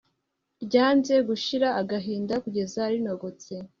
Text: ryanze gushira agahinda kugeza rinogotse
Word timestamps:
ryanze 0.65 1.13
gushira 1.27 1.67
agahinda 1.81 2.33
kugeza 2.43 2.81
rinogotse 2.93 3.53